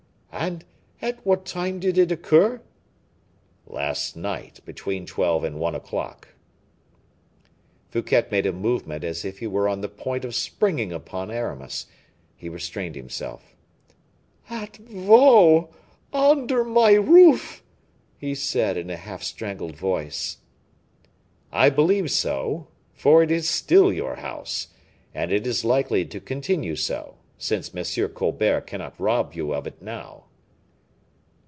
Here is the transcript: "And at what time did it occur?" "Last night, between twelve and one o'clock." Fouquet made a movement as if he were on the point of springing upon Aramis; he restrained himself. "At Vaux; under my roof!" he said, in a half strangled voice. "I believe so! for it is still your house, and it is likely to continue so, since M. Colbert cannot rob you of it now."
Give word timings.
"And 0.33 0.63
at 1.03 1.23
what 1.25 1.45
time 1.45 1.79
did 1.79 1.97
it 1.99 2.11
occur?" 2.11 2.61
"Last 3.67 4.15
night, 4.15 4.59
between 4.65 5.05
twelve 5.05 5.43
and 5.43 5.59
one 5.59 5.75
o'clock." 5.75 6.29
Fouquet 7.89 8.25
made 8.31 8.45
a 8.47 8.53
movement 8.53 9.03
as 9.03 9.23
if 9.25 9.37
he 9.39 9.45
were 9.45 9.67
on 9.69 9.81
the 9.81 9.89
point 9.89 10.23
of 10.25 10.33
springing 10.33 10.91
upon 10.93 11.29
Aramis; 11.29 11.85
he 12.35 12.49
restrained 12.49 12.95
himself. 12.95 13.55
"At 14.49 14.77
Vaux; 14.77 15.75
under 16.13 16.63
my 16.63 16.93
roof!" 16.93 17.61
he 18.17 18.33
said, 18.33 18.77
in 18.77 18.89
a 18.89 18.97
half 18.97 19.21
strangled 19.21 19.75
voice. 19.75 20.37
"I 21.51 21.69
believe 21.69 22.09
so! 22.09 22.67
for 22.93 23.21
it 23.21 23.29
is 23.31 23.47
still 23.49 23.91
your 23.93 24.15
house, 24.15 24.69
and 25.13 25.31
it 25.31 25.45
is 25.45 25.65
likely 25.65 26.03
to 26.05 26.19
continue 26.21 26.77
so, 26.77 27.17
since 27.37 27.73
M. 27.75 28.09
Colbert 28.09 28.61
cannot 28.61 28.93
rob 28.99 29.33
you 29.33 29.51
of 29.53 29.65
it 29.67 29.81
now." 29.83 30.25